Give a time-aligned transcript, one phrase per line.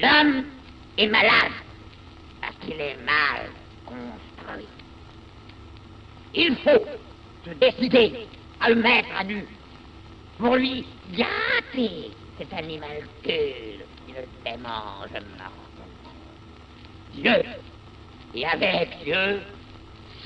[0.00, 0.44] L'homme
[0.96, 1.52] est malade
[2.40, 3.50] parce qu'il est mal
[3.84, 4.68] construit.
[6.34, 6.84] Il faut
[7.44, 8.26] se décider
[8.60, 9.44] à le mettre à nu
[10.38, 13.30] pour lui gâter cet animal qui
[14.08, 15.52] ne démange mortellement.
[17.14, 17.42] Dieu,
[18.34, 19.40] et avec Dieu,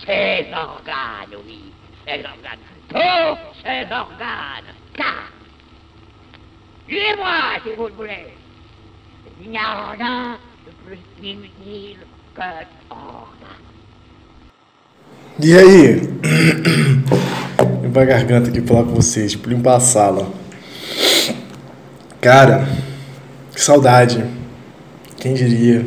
[0.05, 1.73] ses organes, oui,
[2.07, 2.59] ses organes,
[2.89, 5.31] tous ses organes, car,
[6.87, 8.27] suivez-moi si vous le voulez,
[15.41, 16.01] E aí?
[17.83, 20.33] Limpar a garganta aqui falar com vocês, tipo, limpar a sala.
[22.21, 22.69] Cara,
[23.53, 24.25] que saudade.
[25.17, 25.85] Quem diria?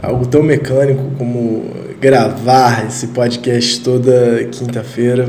[0.00, 1.68] Algo tão mecânico como
[2.00, 5.28] gravar esse podcast toda quinta-feira.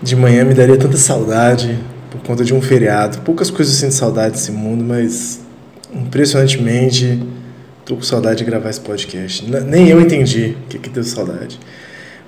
[0.00, 1.76] De manhã me daria tanta saudade
[2.10, 3.18] por conta de um feriado.
[3.22, 5.45] Poucas coisas eu sinto saudade desse mundo, mas
[5.92, 7.20] impressionantemente
[7.84, 9.48] tô com saudade de gravar esse podcast.
[9.64, 11.58] Nem eu entendi o que, que deu saudade.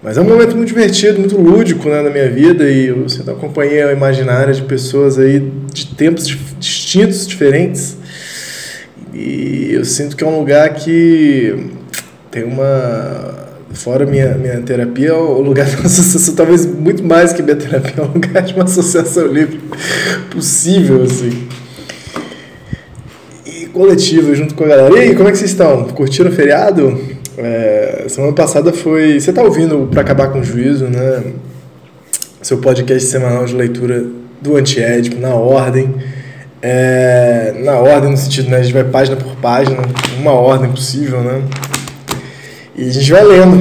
[0.01, 3.33] Mas é um momento muito divertido, muito lúdico né, na minha vida e eu sinto
[3.33, 5.41] a companhia imaginária de pessoas aí
[5.73, 6.27] de tempos
[6.59, 7.97] distintos, diferentes.
[9.13, 11.73] E eu sinto que é um lugar que
[12.31, 13.49] tem uma.
[13.75, 17.95] Fora minha, minha terapia, um lugar de uma associação, talvez muito mais que minha terapia,
[17.99, 19.61] é um lugar de uma associação livre
[20.31, 21.49] possível, assim.
[23.79, 24.93] Coletiva, junto com a galera.
[24.97, 25.85] E aí, como é que vocês estão?
[25.85, 27.01] Curtiram o feriado?
[27.37, 29.21] É, semana passada foi.
[29.21, 31.23] Você está ouvindo para acabar com o juízo, né?
[32.43, 34.05] Seu podcast semanal de leitura
[34.43, 35.95] do antiédipo na ordem.
[36.61, 38.57] É, na ordem no sentido, né?
[38.57, 39.79] A gente vai página por página,
[40.19, 41.41] uma ordem possível, né?
[42.77, 43.61] E a gente vai lendo.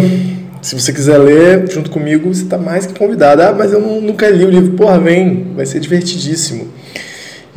[0.63, 3.43] Se você quiser ler junto comigo, você está mais que convidado.
[3.43, 4.71] Ah, mas eu nunca li o livro.
[4.71, 6.69] Porra, vem, vai ser divertidíssimo.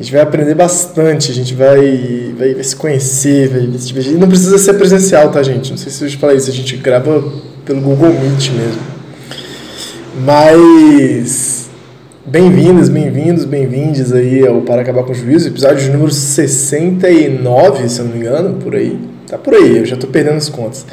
[0.01, 3.61] A gente vai aprender bastante, a gente vai, vai, vai se conhecer, vai.
[3.61, 5.73] E não precisa ser presencial, tá, gente?
[5.73, 7.23] Não sei se eu te falei isso, a gente grava
[7.67, 8.81] pelo Google Meet mesmo.
[10.25, 11.69] Mas
[12.25, 18.07] bem-vindas, bem-vindos, bem-vindes aí ao Para Acabar com o Juízo, episódio número 69, se eu
[18.07, 18.99] não me engano, por aí.
[19.27, 20.87] Tá por aí, eu já tô perdendo as contas.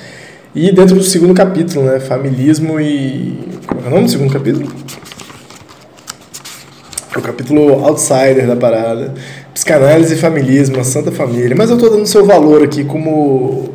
[0.53, 2.01] E dentro do segundo capítulo, né?
[2.01, 3.39] Familismo e.
[3.67, 4.69] Qual é o nome do segundo capítulo?
[7.15, 9.13] O capítulo outsider da parada.
[9.53, 11.55] Psicanálise e familismo, a Santa Família.
[11.55, 13.69] Mas eu estou dando seu valor aqui como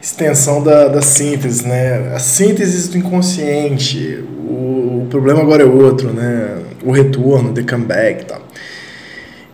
[0.00, 2.12] extensão da, da síntese, né?
[2.14, 4.24] A síntese do inconsciente.
[4.46, 6.58] O, o problema agora é outro, né?
[6.84, 8.42] O retorno, the comeback e tal.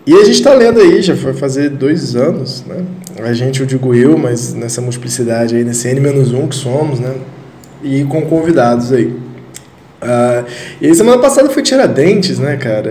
[0.06, 2.82] E a gente está lendo aí, já foi fazer dois anos, né?
[3.20, 7.14] A gente, eu digo eu, mas nessa multiplicidade aí, nesse N-1 que somos, né?
[7.82, 9.14] E com convidados aí.
[10.02, 10.46] Uh,
[10.80, 12.90] e aí, semana passada foi Tiradentes, né, cara?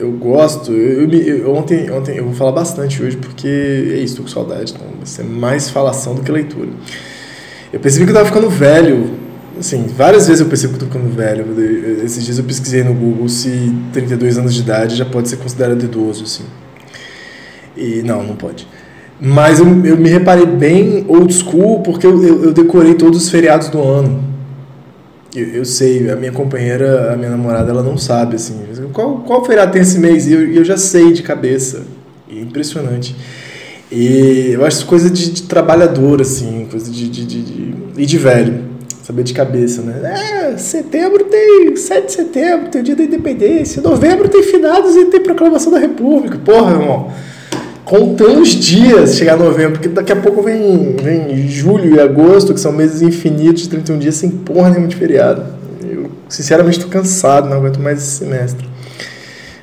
[0.00, 0.72] eu gosto.
[0.72, 4.28] Eu, eu, eu, ontem, ontem eu vou falar bastante hoje porque é isso, tô com
[4.28, 4.72] saudade.
[4.74, 6.68] Então vai ser mais falação do que leitura.
[7.72, 9.18] Eu percebi que eu tava ficando velho.
[9.58, 11.44] Assim, várias vezes eu percebi que eu tô ficando velho.
[12.02, 15.82] Esses dias eu pesquisei no Google se 32 anos de idade já pode ser considerado
[15.82, 16.44] idoso, assim.
[17.76, 18.66] E não, não pode.
[19.20, 23.30] Mas eu, eu me reparei bem old school porque eu, eu, eu decorei todos os
[23.30, 24.29] feriados do ano.
[25.34, 28.58] Eu, eu, sei, a minha companheira, a minha namorada, ela não sabe, assim,
[28.92, 30.26] qual, qual feriado tem esse mês?
[30.26, 31.84] E eu, eu já sei de cabeça.
[32.30, 33.14] É impressionante.
[33.90, 38.18] E eu acho coisa de, de trabalhador, assim, coisa de, de, de, de, e de
[38.18, 38.70] velho.
[39.02, 40.52] Saber de cabeça, né?
[40.52, 43.82] É, setembro tem 7 de setembro, tem o dia da independência.
[43.82, 46.38] Novembro tem finados e tem proclamação da república.
[46.38, 47.10] Porra, irmão.
[47.90, 52.60] Contando os dias chegar novembro, porque daqui a pouco vem, vem julho e agosto, que
[52.60, 55.42] são meses infinitos de 31 dias sem porra nenhuma de feriado.
[55.82, 58.64] Eu, sinceramente, estou cansado, não aguento mais esse semestre.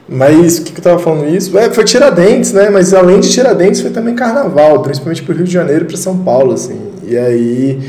[0.09, 1.57] Mas o que, que eu estava falando isso?
[1.57, 2.69] É, foi Tiradentes, né?
[2.69, 5.95] Mas além de Tiradentes, foi também Carnaval, principalmente para o Rio de Janeiro e para
[5.95, 6.81] São Paulo, assim.
[7.07, 7.79] E aí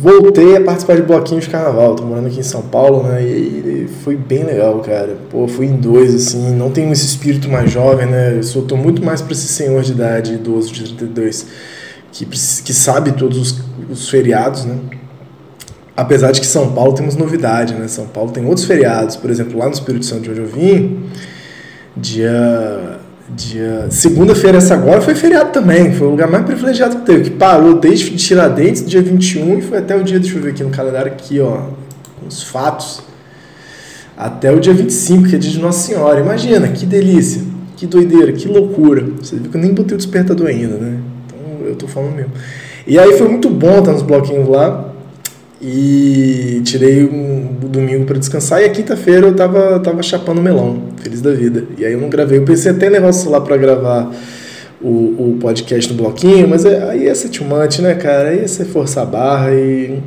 [0.00, 1.94] voltei a participar de bloquinhos de carnaval.
[1.94, 3.22] Tô morando aqui em São Paulo, né?
[3.22, 5.16] E, foi bem legal, cara.
[5.30, 6.54] Pô, fui em dois, assim.
[6.54, 8.38] Não tenho esse espírito mais jovem, né?
[8.38, 11.46] Eu sou, tô muito mais para esse senhor de idade, idoso de 32,
[12.12, 14.76] que, que sabe todos os, os feriados, né?
[15.94, 17.86] Apesar de que São Paulo temos novidade, né?
[17.86, 19.16] São Paulo tem outros feriados.
[19.16, 21.04] Por exemplo, lá no Espírito Santo de onde eu vim,
[21.94, 22.99] dia
[23.36, 23.86] Dia...
[23.90, 25.92] Segunda-feira, essa agora, foi feriado também.
[25.92, 29.78] Foi o lugar mais privilegiado que teve, que parou desde Tiradentes, dia 21, e foi
[29.78, 31.62] até o dia, deixa eu ver aqui no calendário, aqui, ó,
[32.26, 33.02] os fatos.
[34.16, 36.20] Até o dia 25, que é dia de Nossa Senhora.
[36.20, 37.42] Imagina, que delícia,
[37.76, 39.06] que doideira, que loucura.
[39.22, 40.98] Você viu que eu nem botei o despertador ainda, né?
[41.26, 42.32] Então eu tô falando mesmo.
[42.86, 44.89] E aí foi muito bom estar nos bloquinhos lá.
[45.62, 51.20] E tirei um domingo para descansar e a quinta-feira eu tava, tava chapando melão, feliz
[51.20, 51.64] da vida.
[51.76, 52.38] E aí eu não gravei.
[52.38, 54.10] Eu pensei até em levar o celular para gravar
[54.80, 58.30] o, o podcast no bloquinho, mas é, aí too much, né, cara?
[58.30, 59.98] Aí ia ser forçar a barra e.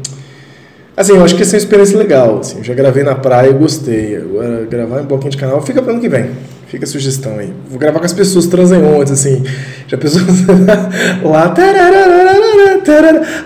[0.98, 2.40] Assim, eu acho que ia ser uma experiência legal.
[2.40, 4.16] Assim, eu já gravei na praia e gostei.
[4.18, 6.32] Agora, gravar em bloquinho de canal fica para ano que vem.
[6.74, 7.54] Fica a sugestão aí.
[7.70, 9.44] Vou gravar com as pessoas transeuntes, assim.
[9.88, 10.26] Já pessoas
[11.24, 11.54] lá.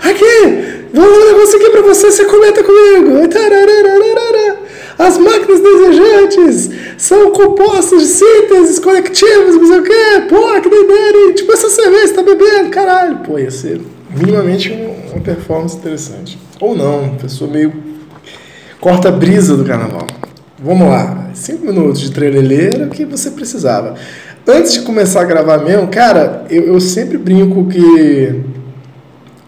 [0.02, 0.88] Aqui!
[0.94, 3.18] Vou dar um negócio aqui pra você, você comenta comigo.
[4.98, 10.22] As máquinas desejantes são compostas de sínteses conectivas, não sei o quê.
[10.26, 11.34] Pô, que doideira.
[11.34, 13.18] Tipo, essa cerveja tá bebendo, caralho.
[13.18, 13.78] Pô, ia ser
[14.08, 14.72] minimamente
[15.12, 16.38] uma performance interessante.
[16.58, 17.74] Ou não, pessoa meio
[18.80, 20.06] corta a brisa do carnaval.
[20.58, 23.94] Vamos lá, cinco minutos de o que você precisava.
[24.46, 28.42] Antes de começar a gravar mesmo, cara, eu, eu sempre brinco que.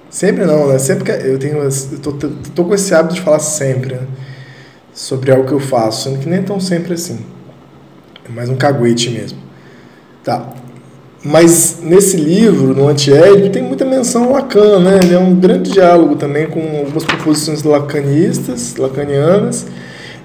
[0.08, 0.78] Sempre não, né?
[0.78, 1.58] Sempre que eu tenho.
[1.58, 2.12] Eu tô,
[2.54, 4.02] tô com esse hábito de falar sempre, né?
[5.00, 7.20] sobre algo que eu faço, sendo que nem tão sempre assim.
[8.28, 9.38] É mais um caguete mesmo.
[10.22, 10.50] Tá.
[11.24, 15.00] Mas nesse livro, no Antiédipo, tem muita menção ao Lacan, né?
[15.02, 19.66] Ele é um grande diálogo também com algumas proposições lacanistas, lacanianas,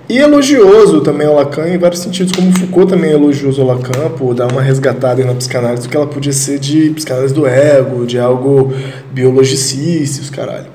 [0.07, 4.09] e elogioso também ao Lacan em vários sentidos, como Foucault também é elogioso ao Lacan
[4.17, 8.05] por dar uma resgatada na psicanálise do que ela podia ser de psicanálise do ego,
[8.05, 8.73] de algo
[9.11, 10.67] biologicista, os caralho.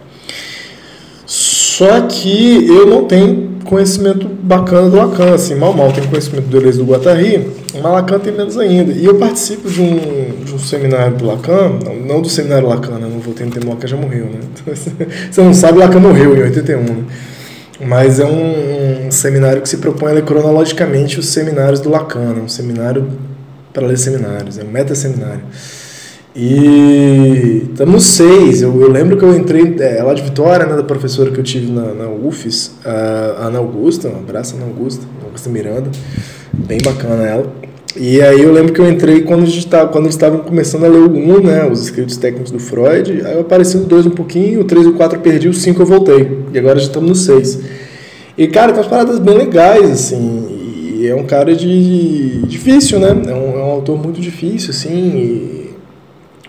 [1.27, 6.59] Só que eu não tenho conhecimento bacana do Lacan, assim, mal mal tem conhecimento do
[6.59, 8.93] Deleuze do Guattari, mas Lacan tem menos ainda.
[8.93, 12.99] E eu participo de um, de um seminário do Lacan, não, não do seminário Lacan,
[12.99, 13.09] né?
[13.09, 14.41] não voltei no tempo, Lacan já morreu, né?
[15.31, 17.05] Você não sabe, Lacan morreu em 81, né?
[17.81, 22.35] Mas é um, um, seminário que se propõe a ler cronologicamente os seminários do Lacan,
[22.35, 22.43] né?
[22.43, 23.09] um seminário
[23.73, 25.43] para ler seminários, é um meta-seminário.
[26.35, 28.63] E estamos seis.
[28.63, 31.45] Eu, eu, lembro que eu entrei é, lá de Vitória, né, da professora que eu
[31.45, 35.91] tive na, na UFES, a Ana Augusta, um abraço Ana Augusta, Augusta Miranda,
[36.53, 37.53] bem bacana ela.
[37.97, 40.85] E aí eu lembro que eu entrei quando, a gente tava, quando eles estavam começando
[40.85, 44.07] a ler o 1, né, os escritos técnicos do Freud, aí eu apareci no 2
[44.07, 46.39] um pouquinho, o 3 e o 4 eu perdi, o 5 eu voltei.
[46.53, 47.61] E agora já estamos no 6.
[48.39, 52.43] E, cara, tem umas paradas bem legais, assim, e é um cara de...
[52.47, 55.71] difícil, né, é um, é um autor muito difícil, assim,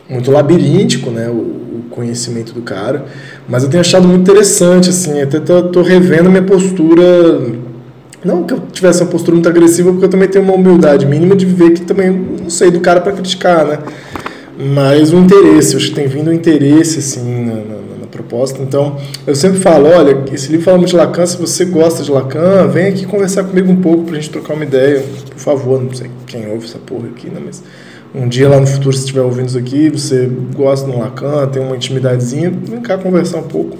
[0.07, 3.05] muito labiríntico, né, o, o, conhecimento do cara,
[3.49, 7.03] mas eu tenho achado muito interessante, assim, até tô, tô revendo minha postura,
[8.23, 11.35] não que eu tivesse uma postura muito agressiva, porque eu também tenho uma humildade mínima
[11.35, 13.79] de ver que também não sei do cara para criticar, né,
[14.57, 18.97] mas o interesse, acho que tem vindo um interesse, assim, na, na, na, proposta, então
[19.25, 22.67] eu sempre falo, olha, esse livro fala muito de Lacan, se você gosta de Lacan,
[22.67, 26.11] vem aqui conversar comigo um pouco pra gente trocar uma ideia, por favor, não sei
[26.27, 27.63] quem ouve essa porra aqui, né, mas
[28.13, 31.61] um dia lá no futuro, se estiver ouvindo isso aqui, você gosta do Lacan, tem
[31.61, 33.77] uma intimidadezinha, vem cá conversar um pouco.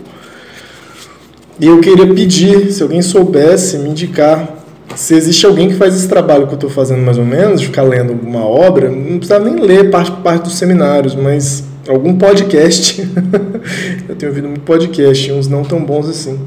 [1.61, 4.57] E eu queria pedir, se alguém soubesse me indicar
[4.95, 7.67] se existe alguém que faz esse trabalho que eu estou fazendo mais ou menos, de
[7.67, 13.01] ficar lendo uma obra, não precisa nem ler parte, parte dos seminários, mas algum podcast.
[14.09, 16.37] eu tenho ouvido muito podcast, uns não tão bons assim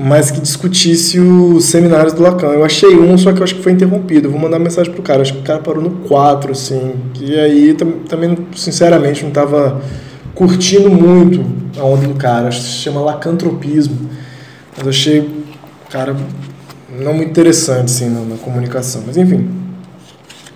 [0.00, 2.52] mas que discutisse os seminários do Lacan.
[2.52, 4.30] Eu achei um, só que eu acho que foi interrompido.
[4.30, 5.22] Vou mandar mensagem pro cara.
[5.22, 6.94] Acho que o cara parou no 4, assim.
[7.20, 7.76] E aí
[8.08, 9.80] também, sinceramente, não estava
[10.36, 11.44] curtindo muito
[11.76, 12.46] a onda do cara.
[12.46, 14.08] Acho que se chama lacantropismo.
[14.78, 15.38] Mas eu achei
[15.90, 16.14] cara
[16.98, 19.02] não muito interessante, assim, na, na comunicação.
[19.06, 19.48] Mas enfim.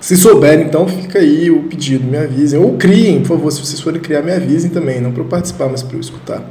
[0.00, 2.58] Se souberem, então, fica aí o pedido, me avisem.
[2.58, 5.00] Ou criem, por favor, se vocês forem criar, me avisem também.
[5.00, 6.42] Não para eu participar, mas para eu escutar.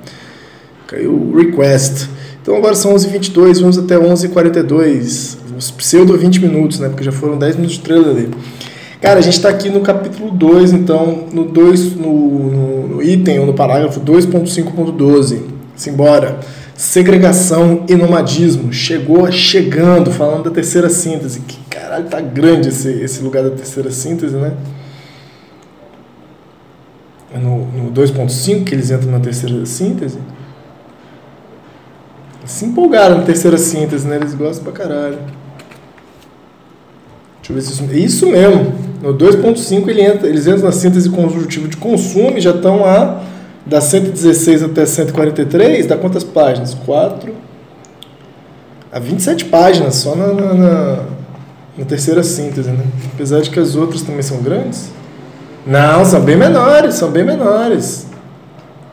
[0.81, 2.09] Fica aí o request.
[2.41, 6.87] Então agora são 11h22, vamos até 11h42, os pseudo 20 minutos, né?
[6.87, 8.29] Porque já foram 10 minutos de trailer ali.
[9.01, 13.45] Cara, a gente está aqui no capítulo 2, então, no, 2, no, no, item, ou
[13.45, 15.39] no parágrafo 2.5.12.
[15.75, 16.39] Simbora.
[16.81, 18.73] Segregação e nomadismo.
[18.73, 21.41] Chegou chegando, falando da terceira síntese.
[21.41, 24.53] Que caralho, tá grande esse, esse lugar da terceira síntese, né?
[27.35, 30.17] No, no 2.5 que eles entram na terceira síntese
[32.51, 34.17] se empolgaram na terceira síntese, né?
[34.17, 35.17] Eles gostam pra caralho.
[37.37, 37.93] Deixa eu ver se isso.
[37.93, 38.73] Isso mesmo.
[39.01, 43.21] No 2.5 ele entra, eles entram na síntese conjuntiva de consumo e já estão a
[43.65, 46.73] da 116 até 143, dá quantas páginas?
[46.73, 47.33] 4
[48.91, 50.95] a 27 páginas só na, na, na,
[51.77, 52.83] na terceira síntese, né?
[53.13, 54.89] Apesar de que as outras também são grandes.
[55.65, 58.07] Não, são bem menores, são bem menores.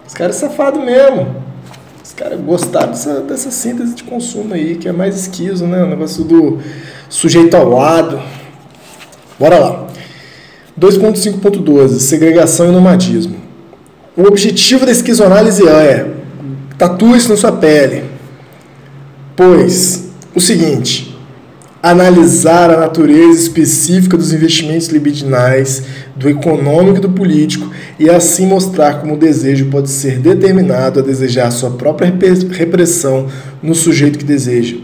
[0.07, 1.49] Os caras é safado mesmo
[2.19, 5.85] cara, gostar dessa, dessa síntese de consumo aí, que é mais esquizo, né?
[5.85, 6.59] O negócio do
[7.09, 8.21] sujeito ao lado.
[9.39, 9.87] Bora lá.
[10.79, 13.37] 2.5.12 Segregação e nomadismo.
[14.19, 16.05] O objetivo da esquizoanálise é
[16.77, 18.03] tatue isso na sua pele.
[19.37, 21.17] Pois, o seguinte,
[21.81, 25.85] analisar a natureza específica dos investimentos libidinais,
[26.17, 31.03] do econômico e do político, e assim mostrar como o desejo pode ser determinado a
[31.03, 32.13] desejar sua própria
[32.51, 33.29] repressão
[33.63, 34.79] no sujeito que deseja.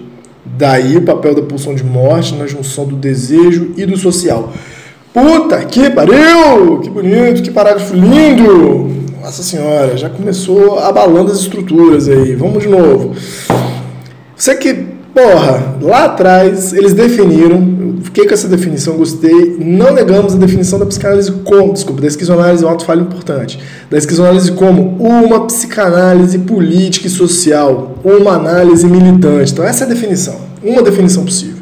[0.46, 4.52] Daí o papel da pulsão de morte na junção do desejo e do social.
[5.12, 6.78] Puta que pariu!
[6.80, 9.03] Que bonito, que parágrafo lindo!
[9.24, 12.34] Nossa senhora, já começou abalando as estruturas aí.
[12.34, 13.16] Vamos de novo.
[14.36, 20.36] Você que Porra, lá atrás eles definiram, fiquei com essa definição, gostei, não negamos a
[20.36, 24.96] definição da psicanálise como, desculpa, da esquizoanálise é um ato falho importante, da esquizoanálise como
[24.98, 29.52] uma psicanálise política e social, uma análise militante.
[29.52, 31.53] Então essa é a definição, uma definição possível.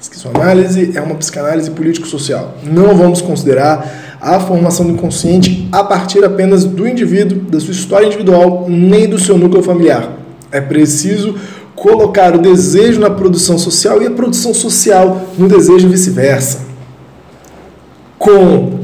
[0.00, 2.54] Esquizoanálise é uma psicanálise político-social.
[2.64, 8.06] Não vamos considerar a formação do inconsciente a partir apenas do indivíduo, da sua história
[8.06, 10.16] individual, nem do seu núcleo familiar.
[10.50, 11.34] É preciso
[11.76, 16.60] colocar o desejo na produção social e a produção social no desejo vice-versa.
[18.18, 18.80] Com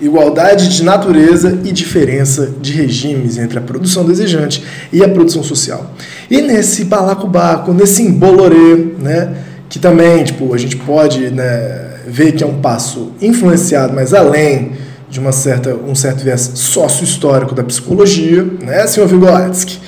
[0.00, 5.92] igualdade de natureza e diferença de regimes entre a produção desejante e a produção social.
[6.28, 9.36] E nesse balacobaco, nesse embolorê, né,
[9.68, 14.72] que também tipo, a gente pode né, ver que é um passo influenciado, mas além
[15.10, 19.78] de uma certa, um certo viés sócio-histórico da psicologia, né, senhor Vygotsky?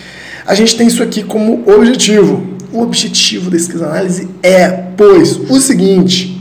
[0.46, 2.48] A gente tem isso aqui como objetivo.
[2.72, 6.40] O objetivo da esquizoanálise é, pois, o seguinte: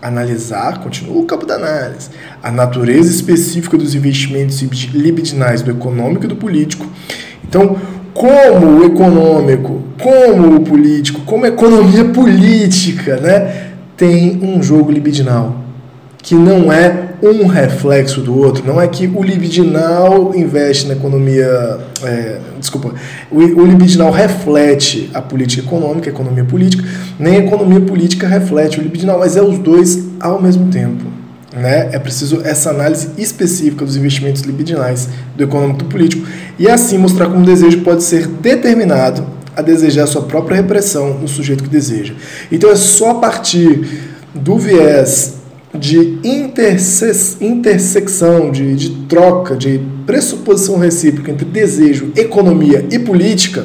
[0.00, 2.10] analisar, continua o campo da análise,
[2.42, 6.86] a natureza específica dos investimentos libidinais do econômico e do político.
[7.46, 7.78] Então,
[8.12, 15.62] como o econômico, como o político, como a economia política, né, tem um jogo libidinal
[16.22, 18.64] que não é um reflexo do outro.
[18.64, 21.78] Não é que o libidinal investe na economia.
[22.04, 22.94] É, desculpa.
[23.30, 26.84] O, o libidinal reflete a política econômica, a economia política,
[27.18, 31.04] nem a economia política reflete o libidinal, mas é os dois ao mesmo tempo.
[31.52, 31.90] Né?
[31.92, 36.26] É preciso essa análise específica dos investimentos libidinais do econômico e do político
[36.58, 41.18] e assim mostrar como o desejo pode ser determinado a desejar a sua própria repressão
[41.18, 42.14] no sujeito que deseja.
[42.50, 43.86] Então é só a partir
[44.34, 45.34] do viés
[45.74, 53.64] de interse intersecção, de, de troca, de pressuposição recíproca entre desejo, economia e política,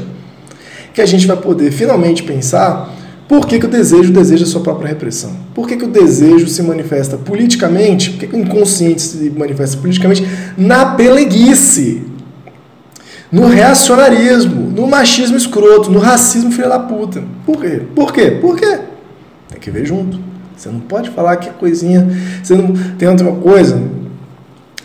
[0.93, 2.95] que a gente vai poder finalmente pensar
[3.27, 5.35] por que, que o desejo deseja a sua própria repressão.
[5.53, 9.77] Por que, que o desejo se manifesta politicamente, por que, que o inconsciente se manifesta
[9.77, 10.25] politicamente
[10.57, 12.03] na peleguice,
[13.29, 17.23] no reacionarismo, no machismo escroto, no racismo filho da puta.
[17.47, 17.81] Por quê?
[17.95, 18.29] Por quê?
[18.29, 18.79] Por quê?
[19.49, 20.19] Tem que ver junto.
[20.55, 22.07] Você não pode falar que é coisinha.
[22.43, 23.75] Você não tem outra coisa.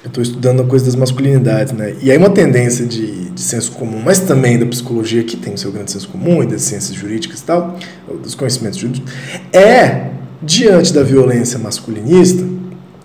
[0.03, 1.95] Eu estou estudando a coisa das masculinidades, né?
[2.01, 5.59] E aí uma tendência de, de senso comum, mas também da psicologia, que tem o
[5.59, 7.77] seu grande senso comum, e das ciências jurídicas e tal,
[8.23, 9.13] dos conhecimentos jurídicos,
[9.53, 10.07] é,
[10.43, 12.45] diante da violência masculinista,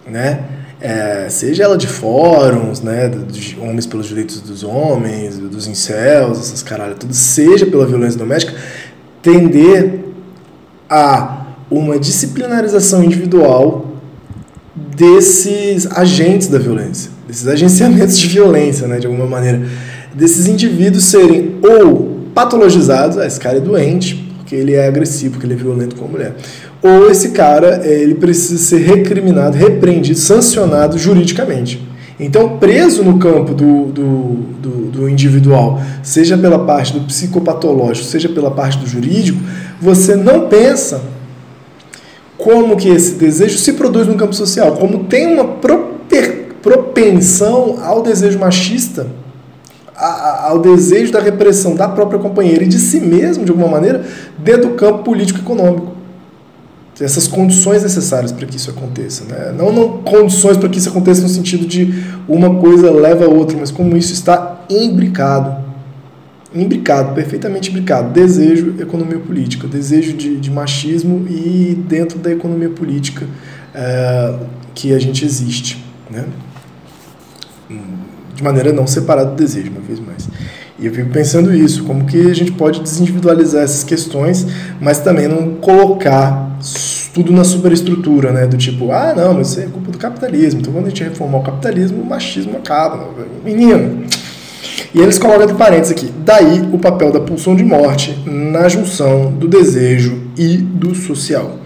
[0.09, 0.39] né?
[0.89, 6.63] É, seja ela de fóruns, né, de homens pelos direitos dos homens, dos incels, essas
[6.63, 8.53] caralho, tudo, seja pela violência doméstica,
[9.21, 10.05] tender
[10.89, 13.97] a uma disciplinarização individual
[14.73, 19.67] desses agentes da violência, desses agenciamentos de violência, né, de alguma maneira,
[20.13, 25.45] desses indivíduos serem ou patologizados, ah, esse cara é doente porque ele é agressivo, porque
[25.45, 26.33] ele é violento com a mulher,
[26.81, 31.85] ou esse cara ele precisa ser recriminado, repreendido, sancionado juridicamente.
[32.19, 38.27] Então, preso no campo do, do, do, do, individual, seja pela parte do psicopatológico, seja
[38.27, 39.39] pela parte do jurídico,
[39.79, 41.01] você não pensa
[42.35, 45.45] como que esse desejo se produz no campo social, como tem uma
[46.61, 49.07] propensão ao desejo machista,
[49.95, 54.03] ao desejo da repressão da própria companheira e de si mesmo, de alguma maneira,
[54.39, 55.96] dentro do campo político-econômico.
[56.99, 59.23] Essas condições necessárias para que isso aconteça.
[59.25, 59.53] Né?
[59.55, 63.57] Não, não condições para que isso aconteça no sentido de uma coisa leva a outra,
[63.57, 65.67] mas como isso está imbricado
[66.53, 68.11] imbricado, perfeitamente imbricado.
[68.11, 73.27] Desejo, economia política, desejo de, de machismo e dentro da economia política
[73.73, 74.35] é,
[74.73, 76.25] que a gente existe, né?
[78.33, 80.29] De maneira não separada do desejo, uma vez mais.
[80.79, 84.45] E eu fico pensando isso, como que a gente pode desindividualizar essas questões,
[84.79, 86.55] mas também não colocar
[87.13, 88.45] tudo na superestrutura, né?
[88.45, 90.59] Do tipo, ah, não, mas isso é culpa do capitalismo.
[90.59, 93.09] Então, quando a gente reformar o capitalismo, o machismo acaba.
[93.43, 94.05] Menino,
[94.93, 99.31] e eles colocam entre parênteses aqui, daí o papel da pulsão de morte na junção
[99.31, 101.57] do desejo e do social.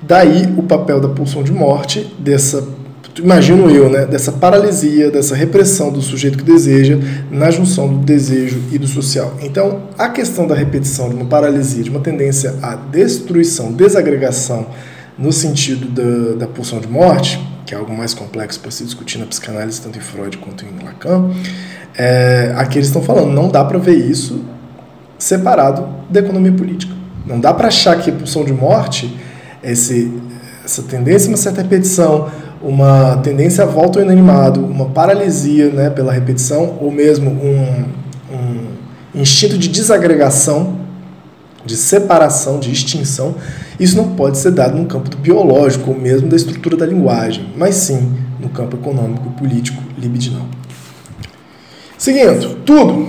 [0.00, 2.66] Daí o papel da pulsão de morte, dessa
[3.18, 6.98] imagino eu, né, dessa paralisia, dessa repressão do sujeito que deseja
[7.30, 9.36] na junção do desejo e do social.
[9.40, 14.66] Então, a questão da repetição de uma paralisia, de uma tendência à destruição, desagregação,
[15.16, 19.18] no sentido da, da pulsão de morte, que é algo mais complexo para se discutir
[19.18, 21.30] na psicanálise, tanto em Freud quanto em Lacan,
[21.96, 24.44] é, aqui eles estão falando, não dá para ver isso
[25.16, 26.92] separado da economia política.
[27.24, 29.16] Não dá para achar que a pulsão de morte,
[29.62, 30.12] esse,
[30.64, 32.28] essa tendência uma certa repetição,
[32.64, 37.84] uma tendência à volta ao inanimado, uma paralisia né, pela repetição, ou mesmo um,
[38.34, 40.80] um instinto de desagregação,
[41.64, 43.34] de separação, de extinção,
[43.78, 47.48] isso não pode ser dado no campo do biológico ou mesmo da estrutura da linguagem,
[47.56, 50.46] mas sim no campo econômico, político, libidinal.
[51.96, 53.08] Seguindo, tudo,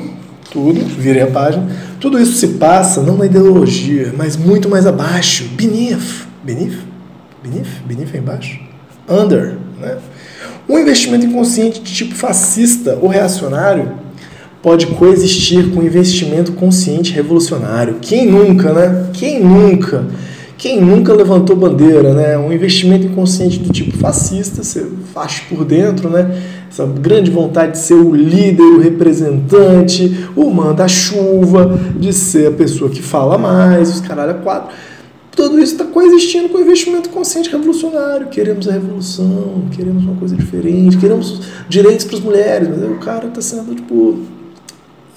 [0.51, 1.67] tudo, virei a página,
[2.00, 6.77] tudo isso se passa não na ideologia, mas muito mais abaixo, beneath, beneath,
[7.43, 8.59] beneath, beneath é embaixo,
[9.09, 9.97] under, né?
[10.67, 13.91] Um investimento inconsciente de tipo fascista ou reacionário
[14.63, 17.97] pode coexistir com um investimento consciente revolucionário.
[18.01, 19.09] Quem nunca, né?
[19.13, 20.05] Quem nunca?
[20.57, 22.35] Quem nunca levantou bandeira, né?
[22.38, 26.41] Um investimento inconsciente do tipo fascista, você faz por dentro, né?
[26.67, 32.89] Essa grande vontade de ser o líder, o representante, o manda-chuva, de ser a pessoa
[32.89, 34.74] que fala mais, os caralho a quatro.
[35.36, 38.27] Tudo isso está coexistindo com o investimento consciente revolucionário.
[38.27, 43.27] Queremos a revolução, queremos uma coisa diferente, queremos direitos para as mulheres, mas o cara
[43.27, 44.20] está sendo, tipo,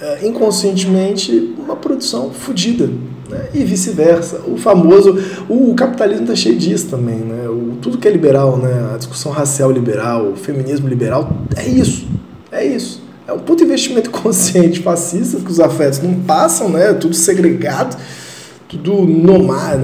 [0.00, 2.90] é, inconscientemente, uma produção fodida.
[3.28, 3.48] Né?
[3.54, 4.40] E vice-versa.
[4.48, 5.16] O famoso.
[5.48, 7.18] O, capitalismo está cheio disso também.
[7.18, 7.48] Né?
[7.48, 8.90] O, tudo que é liberal, né?
[8.94, 12.08] a discussão racial liberal, o feminismo liberal, é isso.
[12.50, 13.00] É isso.
[13.26, 16.92] É um puto investimento consciente fascista, que os afetos não passam, né?
[16.94, 17.96] tudo segregado
[18.68, 19.06] tudo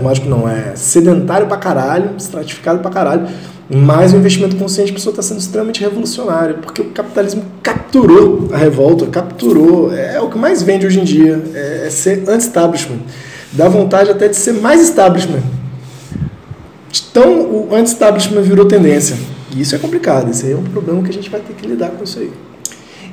[0.09, 3.27] acho que não é sedentário pra caralho, estratificado pra caralho,
[3.69, 9.07] mas o investimento consciente pessoa está sendo extremamente revolucionário, porque o capitalismo capturou a revolta,
[9.07, 12.99] capturou, é, é o que mais vende hoje em dia, é, é ser anti-establishment.
[13.53, 15.43] Dá vontade até de ser mais establishment.
[17.11, 19.17] Então o anti-establishment virou tendência.
[19.55, 21.67] E isso é complicado, isso aí é um problema que a gente vai ter que
[21.67, 22.31] lidar com isso aí.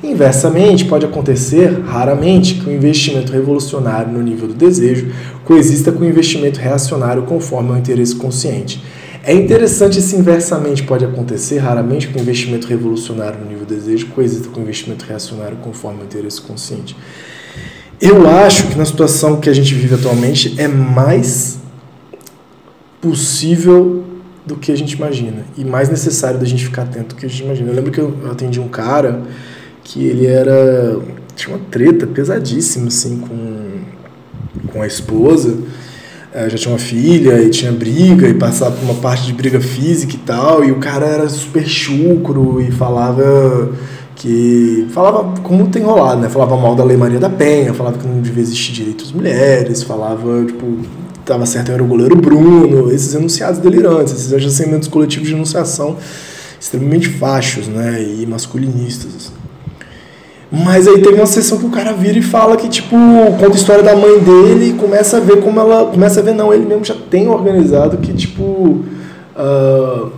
[0.03, 5.11] Inversamente, pode acontecer, raramente, que o investimento revolucionário no nível do desejo
[5.45, 8.83] coexista com o investimento reacionário conforme ao interesse consciente.
[9.23, 14.07] É interessante se inversamente pode acontecer, raramente, que o investimento revolucionário no nível do desejo
[14.07, 16.97] coexista com o investimento reacionário conforme ao interesse consciente.
[17.99, 21.59] Eu acho que na situação que a gente vive atualmente é mais
[22.99, 24.03] possível
[24.43, 27.29] do que a gente imagina e mais necessário da gente ficar atento do que a
[27.29, 27.69] gente imagina.
[27.69, 29.21] Eu lembro que eu atendi um cara
[29.91, 30.99] que ele era.
[31.35, 35.57] tinha uma treta pesadíssima, assim, com, com a esposa.
[36.33, 39.59] É, já tinha uma filha e tinha briga e passava por uma parte de briga
[39.59, 40.63] física e tal.
[40.63, 43.69] E o cara era super chucro e falava
[44.15, 44.87] que.
[44.91, 46.29] falava como tem rolado, né?
[46.29, 50.45] Falava mal da Lei Maria da Penha, falava que não devia existir direitos mulheres, falava,
[50.45, 50.77] tipo,
[51.25, 55.97] tava certo era o goleiro Bruno, esses enunciados delirantes, esses agenciamentos coletivos de enunciação
[56.57, 58.01] extremamente fachos, né?
[58.01, 59.15] E masculinistas.
[59.17, 59.40] Assim.
[60.51, 62.95] Mas aí teve uma sessão que o cara vira e fala que, tipo,
[63.39, 65.85] conta a história da mãe dele e começa a ver como ela.
[65.85, 68.83] Começa a ver, não, ele mesmo já tem organizado que, tipo.
[69.33, 70.11] Uh,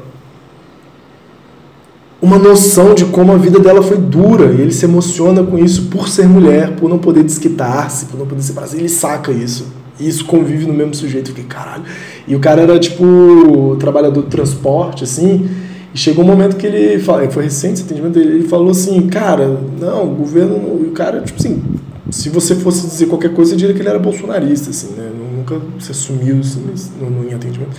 [2.20, 5.84] uma noção de como a vida dela foi dura e ele se emociona com isso
[5.84, 8.80] por ser mulher, por não poder desquitar-se, por não poder ser prazer.
[8.80, 9.68] Ele saca isso.
[10.00, 11.30] E isso convive no mesmo sujeito.
[11.30, 11.84] Eu fiquei, caralho.
[12.28, 15.48] E o cara era, tipo, trabalhador do transporte, assim.
[15.94, 19.60] E chegou um momento que ele fala, foi recente esse atendimento ele falou assim, cara,
[19.80, 21.62] não, o governo, o cara, tipo assim,
[22.10, 25.10] se você fosse dizer qualquer coisa, você diria que ele era bolsonarista, assim, né?
[25.38, 26.64] Nunca se assumiu assim,
[27.00, 27.72] no, no, em atendimento.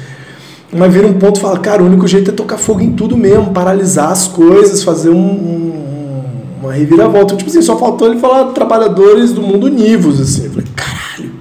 [0.72, 3.16] Mas vira um ponto e fala, cara, o único jeito é tocar fogo em tudo
[3.16, 6.22] mesmo, paralisar as coisas, fazer um, um,
[6.62, 7.36] uma reviravolta.
[7.36, 10.44] Tipo assim, só faltou ele falar trabalhadores do mundo univos, assim.
[10.44, 11.32] Eu falei, caralho,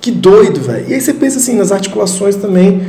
[0.00, 0.86] que doido, velho.
[0.88, 2.82] E aí você pensa assim, nas articulações também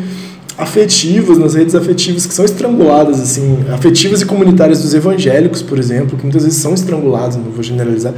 [0.58, 6.18] afetivas, nas redes afetivas que são estranguladas, assim, afetivas e comunitárias dos evangélicos, por exemplo,
[6.18, 8.14] que muitas vezes são estranguladas, não vou generalizar.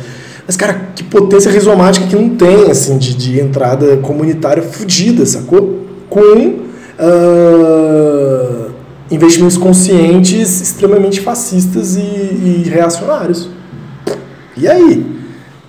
[0.45, 5.85] Mas, cara, que potência rizomática que não tem, assim, de, de entrada comunitária fodida, sacou?
[6.09, 6.65] Com
[6.99, 8.71] uh,
[9.09, 13.49] investimentos conscientes extremamente fascistas e, e reacionários.
[14.55, 15.15] E aí?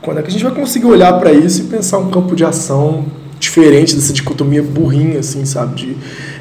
[0.03, 2.45] Quando é que a gente vai conseguir olhar para isso e pensar um campo de
[2.45, 3.07] ação
[3.39, 5.75] diferente dessa dicotomia burrinha, assim, sabe?
[5.75, 5.97] De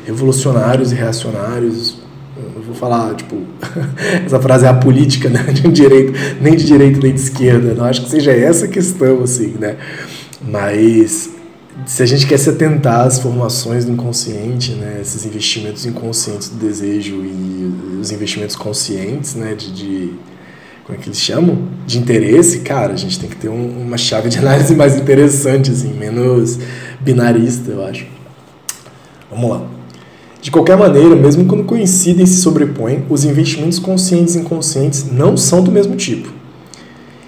[0.05, 1.97] revolucionários e reacionários.
[2.37, 3.37] Eu vou falar, tipo,
[4.25, 5.43] essa frase é a política, né?
[5.51, 7.73] De direito, nem de direita nem de esquerda.
[7.73, 9.77] Não acho que seja essa a questão, assim, né?
[10.41, 11.29] Mas
[11.85, 16.55] se a gente quer se atentar às formações do inconsciente, né, esses investimentos inconscientes do
[16.55, 20.13] desejo e os investimentos conscientes, né, de, de
[20.85, 21.67] como é que eles chamam?
[21.85, 25.71] De interesse, cara, a gente tem que ter um, uma chave de análise mais interessante,
[25.71, 26.59] assim, menos
[27.01, 28.05] binarista, eu acho.
[29.29, 29.74] Vamos lá.
[30.45, 35.35] De qualquer maneira, mesmo quando coincidem e se sobrepõem, os investimentos conscientes e inconscientes não
[35.35, 36.29] são do mesmo tipo.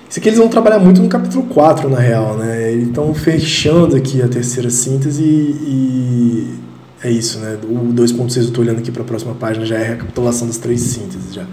[0.08, 2.72] Isso aqui eles vão trabalhar muito no capítulo 4, na real, né?
[2.72, 6.60] Eles estão fechando aqui a terceira síntese e,
[7.04, 7.58] é isso, né?
[7.64, 10.58] O 2.6 eu estou olhando aqui para a próxima página, já é a recapitulação das
[10.58, 11.48] três sínteses já.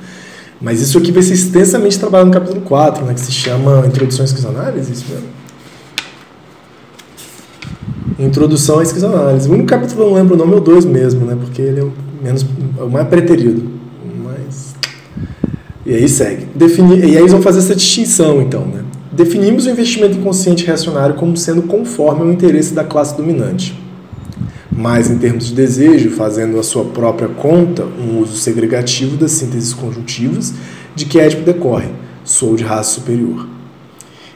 [0.61, 3.15] Mas isso aqui vai ser extensamente trabalhado no capítulo 4, né?
[3.15, 5.29] Que se chama Introdução à Esquizoanálise, isso mesmo.
[8.25, 9.49] Introdução à Esquizoanálise.
[9.49, 11.37] O único capítulo que eu não lembro o nome é o 2 mesmo, né?
[11.39, 12.45] Porque ele é o, menos,
[12.79, 13.75] é o mais preterido.
[15.87, 16.47] E aí segue.
[16.55, 18.63] Definir, e aí eles vão fazer essa distinção, então.
[18.63, 18.83] Né?
[19.13, 23.79] Definimos o investimento inconsciente reacionário como sendo conforme ao interesse da classe dominante.
[24.73, 29.73] Mas, em termos de desejo, fazendo a sua própria conta um uso segregativo das sínteses
[29.73, 30.55] conjuntivas
[30.97, 31.91] de que Édipo decorre,
[32.25, 33.47] sou de raça superior.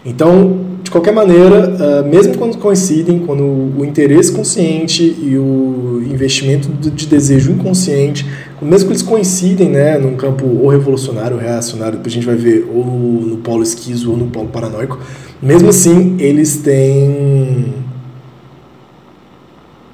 [0.04, 6.68] Então, de qualquer maneira, ah, mesmo quando coincidem, quando o interesse consciente e o investimento
[6.68, 8.26] de desejo inconsciente,
[8.60, 12.36] mesmo que eles coincidem né, num campo ou revolucionário ou reacionário, depois a gente vai
[12.36, 14.98] ver ou no polo esquizo ou no polo paranoico,
[15.42, 17.66] mesmo assim eles têm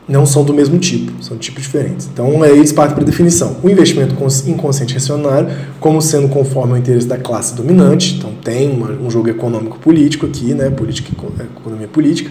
[0.08, 2.08] não são do mesmo tipo, são tipos diferentes.
[2.12, 3.56] Então, aí eles partem para a definição.
[3.62, 4.14] O investimento
[4.46, 5.48] inconsciente reacionário
[5.80, 10.52] como sendo conforme ao interesse da classe dominante, então tem uma, um jogo econômico-político aqui,
[10.52, 11.10] né, política,
[11.58, 12.30] economia política.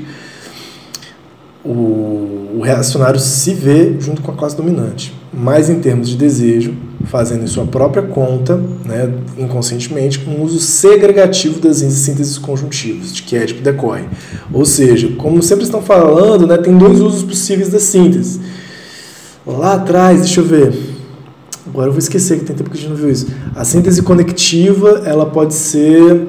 [1.64, 6.74] O, o reacionário se vê junto com a classe dominante, mas em termos de desejo,
[7.06, 13.36] fazendo em sua própria conta, né, inconscientemente, um uso segregativo das sínteses conjuntivas, de que
[13.36, 14.04] Édipo decorre.
[14.52, 18.42] Ou seja, como sempre estão falando, né, tem dois usos possíveis da síntese.
[19.46, 20.74] Lá atrás, deixa eu ver.
[21.66, 23.28] Agora eu vou esquecer que tem tempo que a gente não viu isso.
[23.56, 26.28] A síntese conectiva, ela pode ser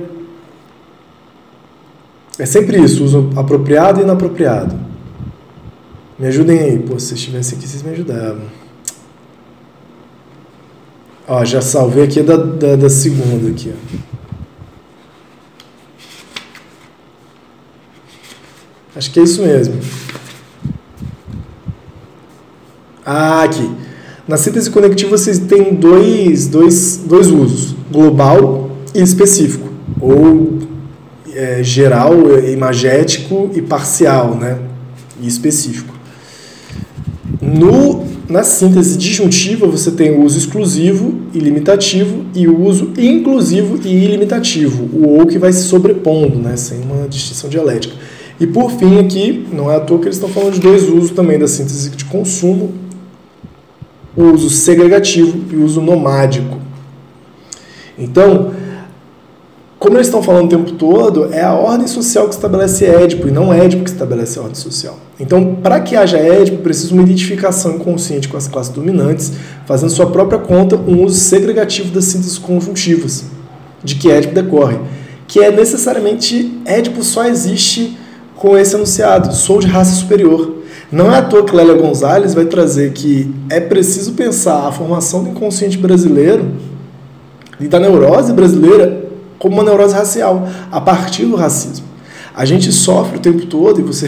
[2.38, 4.74] é sempre isso, uso apropriado e inapropriado.
[6.18, 8.44] Me ajudem aí, pô, se vocês estivessem aqui, vocês me ajudavam.
[11.26, 14.14] Ó, já salvei aqui da, da, da segunda aqui, ó.
[18.96, 19.80] Acho que é isso mesmo.
[23.04, 23.68] Ah, aqui.
[24.26, 29.68] Na síntese conectiva vocês têm dois, dois, dois usos: global e específico,
[30.00, 30.60] ou
[31.32, 32.14] é, geral,
[32.48, 34.60] imagético e parcial, né?
[35.20, 35.93] E específico.
[37.44, 43.78] No na síntese disjuntiva, você tem o uso exclusivo e limitativo e o uso inclusivo
[43.84, 47.94] e ilimitativo, o ou que vai se sobrepondo, né, sem uma distinção dialética.
[48.40, 51.10] E por fim, aqui, não é à toa que eles estão falando de dois usos
[51.10, 52.72] também da síntese de consumo:
[54.16, 56.58] o uso segregativo e o uso nomádico.
[57.98, 58.52] Então,
[59.84, 63.30] como eles estão falando o tempo todo, é a ordem social que estabelece Édipo e
[63.30, 64.98] não Édipo que estabelece a ordem social.
[65.20, 69.32] Então, para que haja Édipo, precisa uma identificação inconsciente com as classes dominantes,
[69.66, 73.24] fazendo sua própria conta um uso segregativo das sínteses conjuntivas,
[73.84, 74.78] de que Édipo decorre,
[75.28, 77.94] que é necessariamente Édipo só existe
[78.36, 80.62] com esse enunciado, sou de raça superior.
[80.90, 85.22] Não é à toa que Lélia Gonzalez vai trazer que é preciso pensar a formação
[85.22, 86.52] do inconsciente brasileiro
[87.60, 89.03] e da neurose brasileira
[89.44, 91.84] como uma neurose racial, a partir do racismo.
[92.34, 94.06] A gente sofre o tempo todo, e você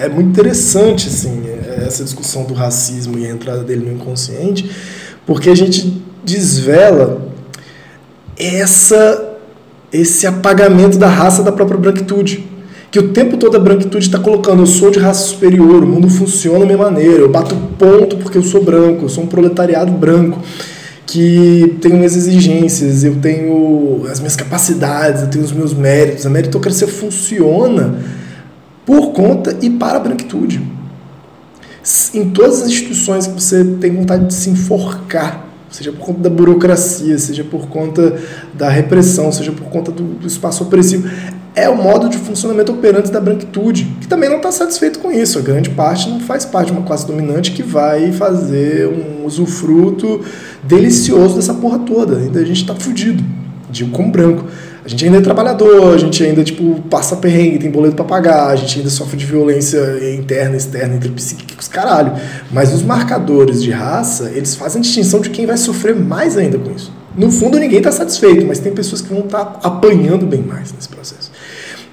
[0.00, 1.44] é muito interessante assim,
[1.86, 4.68] essa discussão do racismo e a entrada dele no inconsciente,
[5.24, 7.28] porque a gente desvela
[8.36, 9.28] essa
[9.92, 12.44] esse apagamento da raça da própria branquitude.
[12.90, 16.08] Que o tempo todo a branquitude está colocando, eu sou de raça superior, o mundo
[16.08, 19.92] funciona da minha maneira, eu bato ponto porque eu sou branco, eu sou um proletariado
[19.92, 20.40] branco
[21.06, 26.26] que tenho minhas exigências, eu tenho as minhas capacidades, eu tenho os meus méritos.
[26.26, 27.96] A meritocracia funciona
[28.86, 30.62] por conta e para a branquitude.
[32.14, 36.30] Em todas as instituições que você tem vontade de se enforcar, seja por conta da
[36.30, 38.16] burocracia, seja por conta
[38.54, 41.10] da repressão, seja por conta do, do espaço opressivo,
[41.54, 45.38] é o modo de funcionamento operante da branquitude, que também não está satisfeito com isso.
[45.38, 50.22] A grande parte não faz parte de uma classe dominante que vai fazer um usufruto
[50.62, 52.16] delicioso dessa porra toda.
[52.18, 53.22] Ainda a gente está fudido,
[53.70, 54.44] digo como branco.
[54.84, 58.48] A gente ainda é trabalhador, a gente ainda tipo, passa perrengue, tem boleto para pagar,
[58.48, 59.78] a gente ainda sofre de violência
[60.12, 62.12] interna, externa, entre psíquicos, caralho.
[62.50, 66.72] Mas os marcadores de raça, eles fazem distinção de quem vai sofrer mais ainda com
[66.72, 66.92] isso.
[67.16, 70.72] No fundo, ninguém está satisfeito, mas tem pessoas que vão estar tá apanhando bem mais
[70.72, 71.30] nesse processo.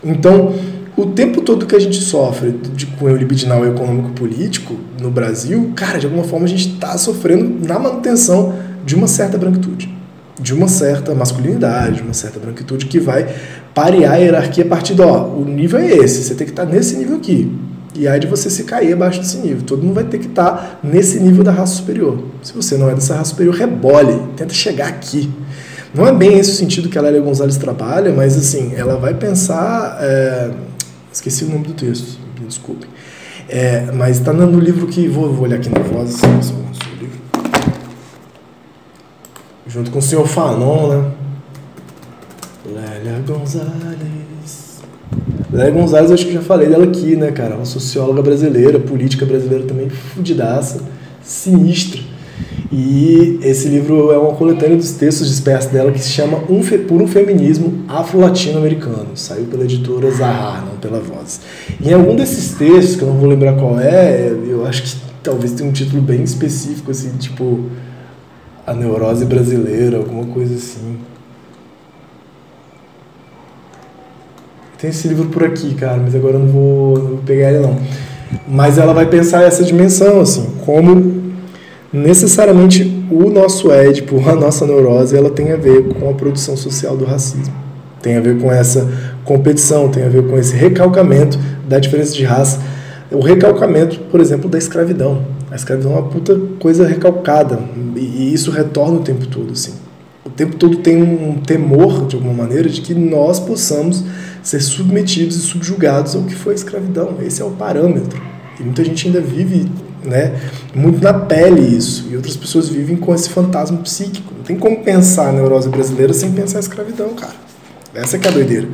[0.03, 0.53] Então,
[0.95, 6.05] o tempo todo que a gente sofre de cunho libidinal econômico-político no Brasil, cara, de
[6.05, 8.53] alguma forma a gente está sofrendo na manutenção
[8.85, 9.93] de uma certa branquitude,
[10.39, 13.33] de uma certa masculinidade, de uma certa branquitude que vai
[13.73, 16.65] parear a hierarquia a partir do, ó, o nível é esse, você tem que estar
[16.65, 17.49] tá nesse nível aqui.
[17.95, 19.61] E aí de você se cair abaixo desse nível.
[19.63, 22.23] Todo mundo vai ter que estar tá nesse nível da raça superior.
[22.41, 25.29] Se você não é dessa raça superior, rebole, tenta chegar aqui.
[25.93, 29.13] Não é bem esse o sentido que a Lélia Gonzalez trabalha, mas assim, ela vai
[29.13, 29.97] pensar.
[30.01, 30.51] É...
[31.11, 32.87] Esqueci o nome do texto, me desculpe.
[33.47, 35.07] É, mas está no livro que.
[35.07, 36.53] Vou, vou olhar aqui na voz, assim,
[36.99, 37.19] livro.
[39.65, 41.11] Junto com o senhor Fanon, né?
[42.67, 44.81] Lélia Gonzalez.
[45.51, 47.55] Lélia Gonzalez, acho que já falei dela aqui, né, cara?
[47.55, 50.81] Uma socióloga brasileira, política brasileira também, fudidaça,
[51.23, 52.01] sinistra.
[52.71, 57.01] E esse livro é uma coletânea dos textos dispersos dela que se chama um Por
[57.01, 59.07] um Feminismo Afro-Latino-Americano.
[59.15, 61.41] Saiu pela editora Zahar, não pela Voz.
[61.83, 65.53] Em algum desses textos, que eu não vou lembrar qual é, eu acho que talvez
[65.53, 67.65] tenha um título bem específico, assim, tipo
[68.67, 70.97] A Neurose Brasileira, alguma coisa assim.
[74.77, 77.59] Tem esse livro por aqui, cara, mas agora eu não vou, não vou pegar ele
[77.59, 77.75] não.
[78.47, 81.28] Mas ela vai pensar essa dimensão, assim, como
[81.91, 86.95] necessariamente o nosso Édipo, a nossa neurose, ela tem a ver com a produção social
[86.95, 87.53] do racismo.
[88.01, 88.89] Tem a ver com essa
[89.25, 92.59] competição, tem a ver com esse recalcamento da diferença de raça.
[93.11, 95.25] O recalcamento, por exemplo, da escravidão.
[95.51, 97.59] A escravidão é uma puta coisa recalcada
[97.95, 99.73] e isso retorna o tempo todo, assim.
[100.23, 104.03] O tempo todo tem um temor, de alguma maneira, de que nós possamos
[104.43, 107.15] ser submetidos e subjugados ao que foi a escravidão.
[107.21, 108.21] Esse é o parâmetro.
[108.59, 109.65] E muita gente ainda vive
[110.03, 110.39] né?
[110.73, 112.07] Muito na pele isso.
[112.09, 114.33] E outras pessoas vivem com esse fantasma psíquico.
[114.37, 117.35] Não tem como pensar a neurose brasileira sem pensar a escravidão, cara.
[117.93, 118.67] Essa é que é a doideira.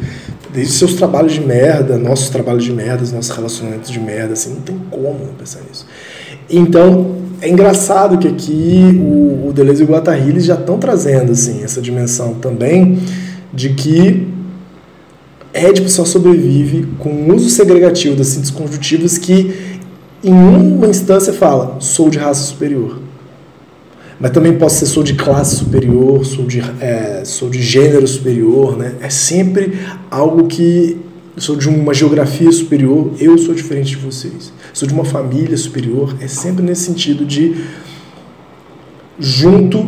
[0.53, 4.61] Desde seus trabalhos de merda, nossos trabalhos de merda, nossos relacionamentos de merda, assim, não
[4.61, 5.85] tem como pensar nisso.
[6.49, 11.63] Então, é engraçado que aqui o, o Deleuze e o Guattari já estão trazendo, assim,
[11.63, 12.99] essa dimensão também
[13.53, 14.27] de que
[15.53, 19.74] Édipo só sobrevive com o uso segregativo das síntese conjuntivas que
[20.25, 22.99] em uma instância fala, sou de raça superior.
[24.19, 28.75] Mas também posso ser sou de classe superior, sou de, é, sou de gênero superior,
[28.77, 28.95] né?
[29.01, 29.77] É sempre
[30.09, 30.97] algo que
[31.38, 34.51] sou de uma geografia superior, eu sou diferente de vocês.
[34.73, 37.63] Sou de uma família superior, é sempre nesse sentido de
[39.19, 39.85] junto,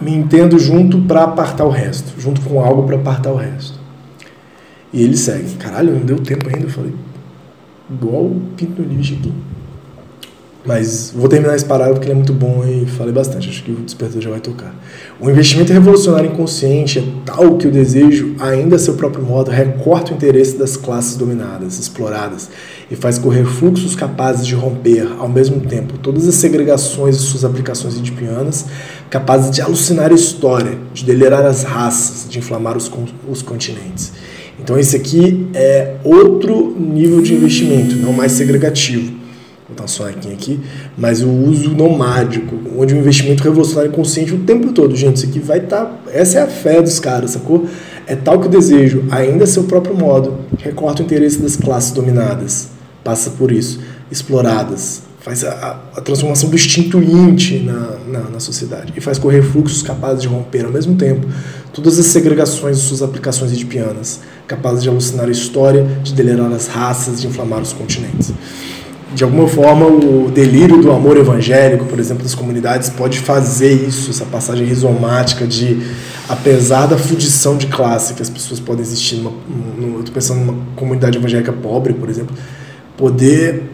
[0.00, 3.78] me entendo junto para apartar o resto, junto com algo para apartar o resto.
[4.92, 5.54] E ele segue.
[5.54, 6.92] Caralho, não deu tempo ainda, eu falei,
[7.90, 9.32] igual o pinto lixo aqui.
[10.66, 13.70] Mas vou terminar esse parágrafo porque ele é muito bom e falei bastante, acho que
[13.70, 14.74] o despertador já vai tocar.
[15.20, 20.10] O investimento revolucionário inconsciente é tal que o desejo, ainda a seu próprio modo, recorta
[20.10, 22.50] o interesse das classes dominadas, exploradas,
[22.90, 27.44] e faz correr fluxos capazes de romper, ao mesmo tempo, todas as segregações e suas
[27.44, 28.66] aplicações edipianas,
[29.08, 32.90] capazes de alucinar a história, de delirar as raças, de inflamar os,
[33.28, 34.12] os continentes.
[34.66, 39.12] Então esse aqui é outro nível de investimento, não mais segregativo.
[39.12, 40.60] Vou botar um sonequinho aqui,
[40.98, 45.38] mas o uso nomádico, onde o investimento revolucionário consciente o tempo todo, gente, isso aqui
[45.38, 47.64] vai estar, tá, essa é a fé dos caras, sacou?
[48.08, 51.92] É tal que o desejo, ainda a seu próprio modo, recorta o interesse das classes
[51.92, 52.70] dominadas,
[53.04, 53.78] passa por isso,
[54.10, 58.92] exploradas, faz a, a transformação do instinto int na, na, na, sociedade.
[58.96, 61.26] E faz correr fluxos capazes de romper ao mesmo tempo
[61.72, 66.66] todas as segregações de suas aplicações edipianas, capazes de alucinar a história, de delirar as
[66.66, 68.32] raças, de inflamar os continentes.
[69.14, 74.10] De alguma forma, o delírio do amor evangélico, por exemplo, das comunidades, pode fazer isso,
[74.10, 75.80] essa passagem rizomática de,
[76.28, 79.32] apesar da fudição de classe que as pessoas podem existir, numa,
[79.78, 82.36] numa, eu estou pensando numa comunidade evangélica pobre, por exemplo,
[82.96, 83.70] poder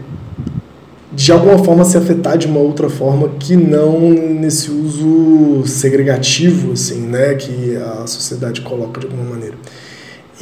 [1.15, 7.01] de alguma forma se afetar de uma outra forma que não nesse uso segregativo assim,
[7.01, 9.57] né, que a sociedade coloca de alguma maneira.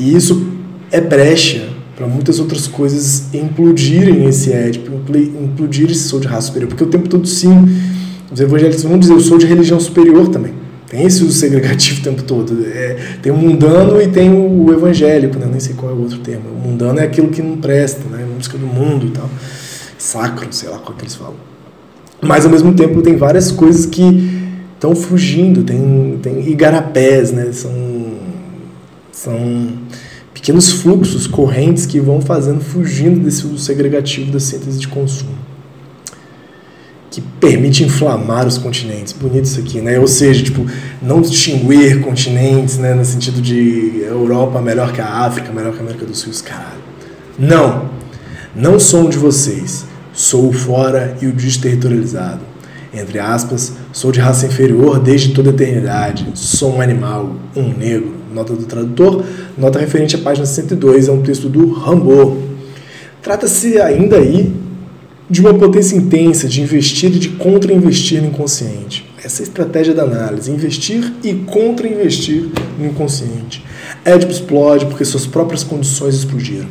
[0.00, 0.46] E isso
[0.90, 6.68] é brecha para muitas outras coisas implodirem esse édipo, implodir esse sou de raça superior,
[6.68, 7.68] porque o tempo todo sim,
[8.32, 10.54] os evangélicos vão dizer eu sou de religião superior também.
[10.88, 12.66] Tem esse uso segregativo o tempo todo.
[12.66, 15.46] É, tem o mundano e tem o evangélico, né?
[15.48, 16.50] nem sei qual é o outro termo.
[16.50, 18.26] O mundano é aquilo que não presta, né?
[18.34, 19.30] música do mundo e tal
[20.00, 21.36] sacro, sei lá qual que eles falam.
[22.20, 27.52] Mas ao mesmo tempo tem várias coisas que estão fugindo, tem, tem igarapés, né?
[27.52, 27.70] São,
[29.12, 29.72] são
[30.32, 35.38] pequenos fluxos, correntes que vão fazendo, fugindo desse uso segregativo da síntese de consumo.
[37.10, 39.12] Que permite inflamar os continentes.
[39.12, 39.98] Bonito isso aqui, né?
[39.98, 40.64] Ou seja, tipo,
[41.02, 42.94] não distinguir continentes, né?
[42.94, 46.80] No sentido de Europa melhor que a África, melhor que a América do Sul, caralho
[47.36, 47.90] Não,
[48.54, 49.84] não sou um de vocês.
[50.12, 52.40] Sou o fora e o desterritorializado.
[52.92, 56.26] Entre aspas, sou de raça inferior desde toda a eternidade.
[56.34, 58.19] Sou um animal, um negro.
[58.32, 59.24] Nota do tradutor,
[59.58, 62.36] nota referente à página 102, é um texto do Rambo.
[63.22, 64.52] Trata-se ainda aí
[65.28, 69.08] de uma potência intensa de investir e de contra-investir no inconsciente.
[69.22, 73.64] Essa é a estratégia da análise, investir e contra-investir no inconsciente.
[74.04, 76.68] Édipo explode porque suas próprias condições explodiram.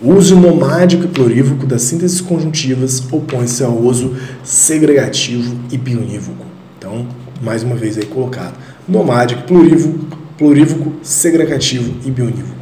[0.00, 6.46] O uso nomádico e plurívoco das sínteses conjuntivas opõe-se ao uso segregativo e bionívoco.
[6.78, 7.06] Então,
[7.42, 8.54] mais uma vez aí colocado.
[8.88, 12.58] Nomádico, plurívoco, plurívoco segregativo e bionívoco.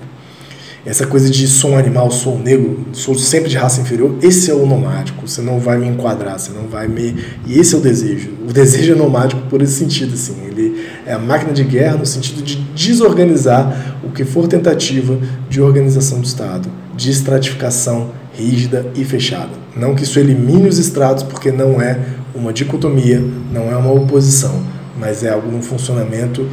[0.86, 4.52] Essa coisa de sou um animal, sou um negro, sou sempre de raça inferior, esse
[4.52, 5.26] é o nomádico.
[5.26, 7.16] Você não vai me enquadrar, você não vai me.
[7.44, 8.30] E esse é o desejo.
[8.48, 10.36] O desejo é nomádico por esse sentido, assim.
[10.46, 15.18] Ele é a máquina de guerra no sentido de desorganizar o que for tentativa
[15.50, 19.50] de organização do Estado, de estratificação rígida e fechada.
[19.76, 21.98] Não que isso elimine os estratos, porque não é
[22.32, 23.20] uma dicotomia,
[23.52, 24.62] não é uma oposição,
[24.96, 26.46] mas é algum funcionamento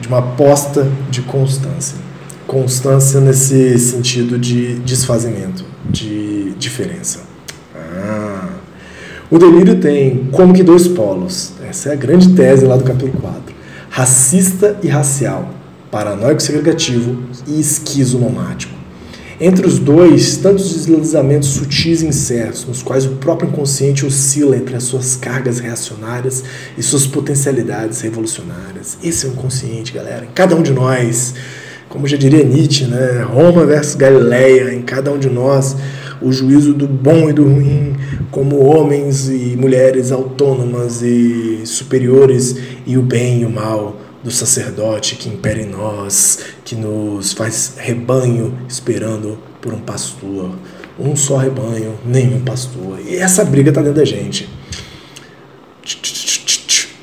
[0.00, 2.04] de uma aposta de constância
[2.46, 7.22] constância nesse sentido de desfazimento, de diferença.
[7.74, 8.48] Ah.
[9.30, 11.52] O delírio tem como que dois polos.
[11.68, 13.54] Essa é a grande tese lá do capítulo 4.
[13.90, 15.50] Racista e racial,
[15.90, 18.73] paranoico segregativo e esquizonomático.
[19.46, 24.74] Entre os dois, tantos deslizamentos sutis e incertos, nos quais o próprio inconsciente oscila entre
[24.74, 26.42] as suas cargas reacionárias
[26.78, 28.96] e suas potencialidades revolucionárias.
[29.04, 30.26] Esse é o inconsciente, galera.
[30.34, 31.34] Cada um de nós
[31.90, 33.22] como já diria Nietzsche, né?
[33.22, 35.76] Roma versus Galileia, em cada um de nós,
[36.22, 37.94] o juízo do bom e do ruim,
[38.30, 45.16] como homens e mulheres autônomas e superiores, e o bem e o mal do sacerdote
[45.16, 50.52] que impera em nós, que nos faz rebanho esperando por um pastor.
[50.98, 53.00] Um só rebanho, nenhum pastor.
[53.04, 54.48] E essa briga está dentro da gente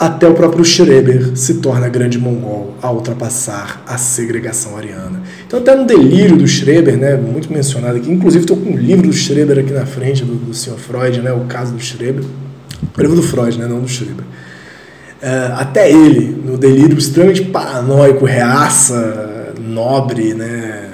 [0.01, 5.21] até o próprio Schreber se torna grande mongol a ultrapassar a segregação ariana.
[5.45, 9.05] Então, até no delírio do Schreber, né, muito mencionado aqui, inclusive estou com um livro
[9.05, 10.79] do Schreber aqui na frente, do, do Sr.
[10.79, 14.25] Freud, né, o caso do Schreber, o livro do Freud, né, não do Schreber.
[14.25, 19.40] Uh, até ele, no delírio extremamente paranoico, reaça,
[19.71, 20.89] nobre, né,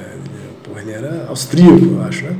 [0.63, 2.35] porra, ele era austríaco, eu acho, né,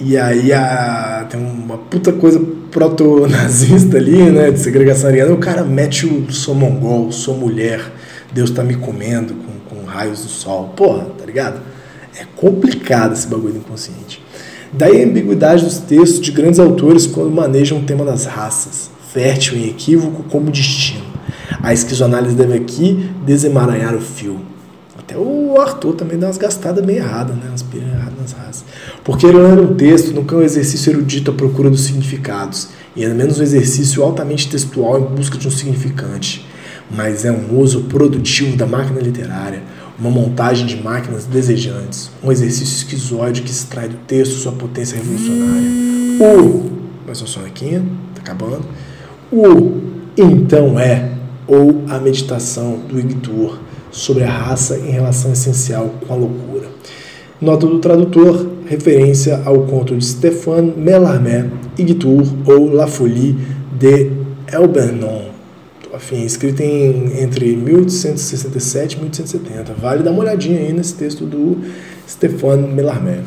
[0.00, 5.62] e aí a, tem uma puta coisa proto-nazista ali, né, de segregação ariana, o cara
[5.62, 7.80] mete o sou mongol, sou mulher,
[8.32, 10.72] Deus tá me comendo com, com raios do sol.
[10.76, 11.60] Porra, tá ligado?
[12.16, 14.22] É complicado esse bagulho do inconsciente.
[14.72, 19.58] Daí a ambiguidade dos textos de grandes autores quando manejam o tema das raças, fértil
[19.58, 21.04] em equívoco como destino.
[21.60, 24.40] A esquizoanálise deve aqui desemaranhar o fio.
[25.10, 27.42] Até o Arthur também dá umas gastadas meio erradas, né?
[27.48, 28.64] Umas piras erradas nas raças.
[29.02, 33.16] Porque ler um texto nunca é um exercício erudito à procura dos significados, e ainda
[33.16, 36.46] menos um exercício altamente textual em busca de um significante,
[36.88, 39.62] mas é um uso produtivo da máquina literária,
[39.98, 45.68] uma montagem de máquinas desejantes, um exercício esquizoide que extrai do texto sua potência revolucionária.
[46.20, 46.70] O,
[47.04, 48.64] mais uma sonequinha, tá acabando.
[49.32, 49.80] O
[50.16, 51.10] então é,
[51.48, 53.58] ou a meditação do Igtor
[53.90, 56.68] sobre a raça em relação essencial com a loucura.
[57.40, 61.46] Nota do tradutor, referência ao conto de Stéphane Mallarmé,
[61.78, 63.36] Igtour ou La Folie
[63.78, 64.10] de
[64.52, 65.30] Elbernon,
[65.94, 69.74] afim, escrito em, entre 1867 e 1870.
[69.74, 71.58] Vale dar uma olhadinha aí nesse texto do
[72.06, 73.20] Stéphane Mallarmé.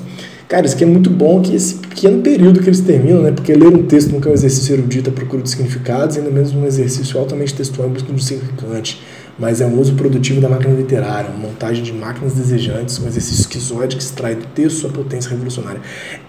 [0.47, 3.31] Cara, isso aqui é muito bom que esse pequeno período que eles terminam, né?
[3.31, 6.53] Porque ler um texto nunca é um exercício erudito à procura de significados, ainda menos
[6.53, 9.01] um exercício altamente textual em busca de um significante
[9.37, 13.41] mas é um uso produtivo da máquina literária, uma montagem de máquinas desejantes, um exercício
[13.41, 15.81] esquizoide que extrai do texto sua potência revolucionária.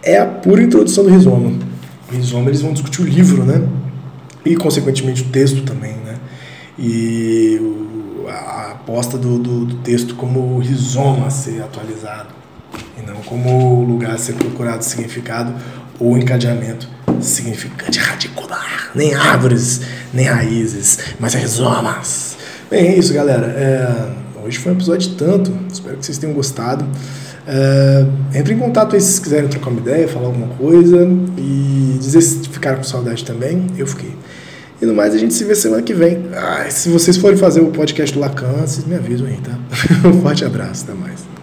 [0.02, 1.52] É a pura introdução do rizoma.
[2.10, 3.66] O rizoma eles vão discutir o livro, né?
[4.44, 6.16] E, consequentemente, o texto também, né?
[6.78, 7.60] E
[8.28, 12.28] a aposta do, do, do texto como rizoma a ser atualizado,
[12.98, 15.54] e não como lugar a ser procurado significado
[16.00, 16.88] ou encadeamento
[17.20, 18.90] significante radicular.
[18.94, 22.36] Nem árvores, nem raízes, mas rizomas
[22.70, 23.46] Bem, é isso, galera.
[23.46, 25.52] É, hoje foi um episódio tanto.
[25.72, 26.84] Espero que vocês tenham gostado.
[27.46, 32.22] É, entre em contato aí se quiserem trocar uma ideia, falar alguma coisa e dizer
[32.22, 33.66] se ficaram com saudade também.
[33.76, 34.14] Eu fiquei.
[34.80, 36.26] E no mais, a gente se vê semana que vem.
[36.34, 39.58] Ah, se vocês forem fazer o podcast do Lacan, vocês me avisam aí, tá?
[40.08, 41.33] um forte abraço, até mais.